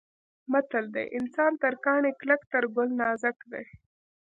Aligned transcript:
متل 0.51 0.85
دی: 0.95 1.05
انسان 1.17 1.51
تر 1.61 1.73
کاڼي 1.85 2.11
کلک 2.19 2.41
تر 2.51 2.63
ګل 2.75 2.89
نازک 3.01 3.37
دی. 3.51 3.63